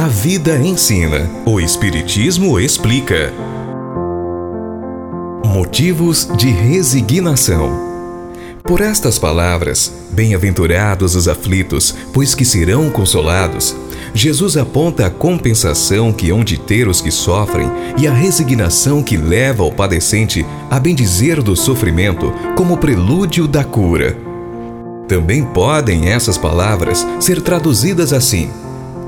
A 0.00 0.08
vida 0.08 0.56
ensina, 0.56 1.30
o 1.44 1.60
Espiritismo 1.60 2.58
explica. 2.58 3.30
Motivos 5.44 6.26
de 6.38 6.48
resignação. 6.48 7.78
Por 8.62 8.80
estas 8.80 9.18
palavras, 9.18 9.92
bem-aventurados 10.12 11.14
os 11.14 11.28
aflitos, 11.28 11.94
pois 12.14 12.34
que 12.34 12.46
serão 12.46 12.88
consolados. 12.88 13.76
Jesus 14.14 14.56
aponta 14.56 15.04
a 15.04 15.10
compensação 15.10 16.14
que 16.14 16.30
hão 16.30 16.42
de 16.42 16.56
ter 16.56 16.88
os 16.88 17.02
que 17.02 17.10
sofrem 17.10 17.70
e 17.98 18.08
a 18.08 18.12
resignação 18.14 19.02
que 19.02 19.18
leva 19.18 19.64
o 19.64 19.70
padecente 19.70 20.46
a 20.70 20.80
bendizer 20.80 21.42
do 21.42 21.54
sofrimento 21.54 22.32
como 22.56 22.78
prelúdio 22.78 23.46
da 23.46 23.64
cura. 23.64 24.16
Também 25.06 25.44
podem 25.44 26.08
essas 26.08 26.38
palavras 26.38 27.06
ser 27.20 27.42
traduzidas 27.42 28.14
assim: 28.14 28.48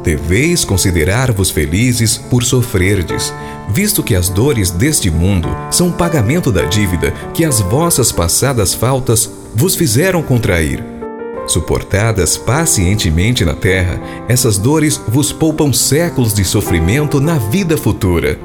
Deveis 0.02 0.64
considerar-vos 0.64 1.50
felizes 1.50 2.18
por 2.18 2.43
sofrerdes, 2.43 3.32
visto 3.68 4.02
que 4.02 4.16
as 4.16 4.29
dores 4.29 4.70
deste 4.70 5.10
mundo 5.10 5.48
são 5.70 5.93
pagamento 5.93 6.50
da 6.50 6.62
dívida 6.62 7.12
que 7.32 7.44
as 7.44 7.60
vossas 7.60 8.10
passadas 8.10 8.74
faltas 8.74 9.30
vos 9.54 9.76
fizeram 9.76 10.22
contrair. 10.22 10.82
Suportadas 11.46 12.36
pacientemente 12.36 13.44
na 13.44 13.54
terra, 13.54 14.00
essas 14.29 14.58
dores 14.58 15.00
vos 15.08 15.32
poupam 15.32 15.72
séculos 15.72 16.34
de 16.34 16.44
sofrimento 16.44 17.21
na 17.21 17.38
vida 17.38 17.76
futura. 17.76 18.38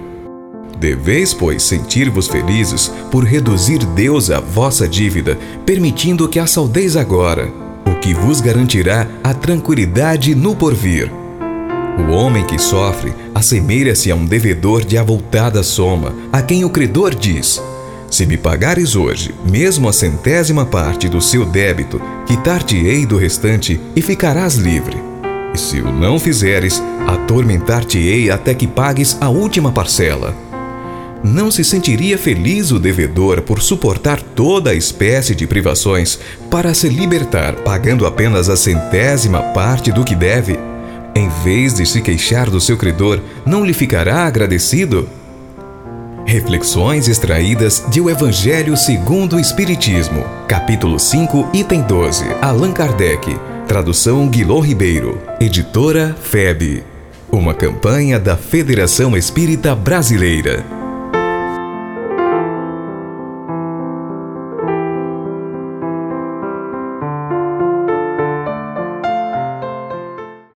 Deveis, 0.80 1.34
pois, 1.34 1.64
sentir-vos 1.64 2.28
felizes 2.28 2.92
por 3.10 3.24
reduzir 3.24 3.80
Deus 3.80 4.30
a 4.30 4.40
vossa 4.40 4.88
dívida, 4.88 5.38
permitindo 5.66 6.28
que 6.28 6.38
a 6.38 6.46
saudeis 6.46 6.96
agora, 6.96 7.52
o 7.86 8.00
que 8.00 8.14
vos 8.14 8.42
garantirá 8.42 9.08
a 9.24 9.34
tranquilidade 9.34 10.36
no 10.36 10.56
porvir. 10.56 11.12
O 11.98 12.12
homem 12.12 12.46
que 12.46 12.60
sofre 12.60 13.14
assemelha-se 13.34 14.12
a 14.12 14.16
um 14.16 14.26
devedor 14.26 14.86
de 14.86 14.98
avultada 14.98 15.64
soma, 15.64 16.14
a 16.32 16.42
quem 16.42 16.64
o 16.64 16.70
credor 16.70 17.16
diz: 17.16 17.62
Se 18.10 18.26
me 18.26 18.38
pagares 18.38 18.96
hoje, 18.96 19.34
mesmo 19.50 19.90
a 19.90 19.94
centésima 19.94 20.66
parte 20.66 21.10
do 21.10 21.20
seu 21.20 21.44
débito, 21.44 22.00
quitar-te-ei 22.28 23.06
do 23.06 23.18
restante 23.18 23.80
e 23.96 24.02
ficarás 24.02 24.56
livre. 24.56 24.98
E 25.54 25.58
se 25.58 25.82
o 25.82 25.92
não 25.92 26.20
fizeres, 26.20 26.82
atormentar-te-ei 27.08 28.30
até 28.30 28.54
que 28.54 28.68
pagues 28.68 29.18
a 29.20 29.30
última 29.30 29.72
parcela. 29.72 30.36
Não 31.24 31.50
se 31.50 31.64
sentiria 31.64 32.16
feliz 32.16 32.72
o 32.72 32.80
devedor 32.80 33.42
por 33.42 33.60
suportar 33.60 34.22
toda 34.22 34.70
a 34.70 34.76
espécie 34.76 35.34
de 35.34 35.48
privações 35.48 36.20
para 36.50 36.76
se 36.76 36.88
libertar 36.90 37.56
pagando 37.56 38.06
apenas 38.06 38.50
a 38.50 38.56
centésima 38.56 39.42
parte 39.42 39.92
do 39.92 40.06
que 40.06 40.16
deve? 40.16 40.77
Em 41.18 41.30
vez 41.30 41.74
de 41.74 41.84
se 41.84 42.00
queixar 42.00 42.48
do 42.48 42.62
seu 42.62 42.78
credor, 42.78 43.20
não 43.44 43.66
lhe 43.66 43.74
ficará 43.74 44.28
agradecido? 44.28 45.10
Reflexões 46.28 47.08
extraídas 47.08 47.84
de 47.90 48.00
O 48.00 48.08
Evangelho 48.08 48.78
segundo 48.78 49.38
o 49.38 49.40
Espiritismo, 49.40 50.24
capítulo 50.48 51.00
5, 51.00 51.50
item 51.56 51.82
12, 51.82 52.24
Allan 52.40 52.72
Kardec, 52.72 53.36
tradução 53.68 54.28
Guilherme 54.28 54.68
Ribeiro, 54.68 55.20
editora 55.42 56.16
FEB. 56.22 56.84
Uma 57.32 57.56
campanha 57.56 58.20
da 58.20 58.38
Federação 58.38 59.18
Espírita 59.18 59.74
Brasileira. 59.74 60.77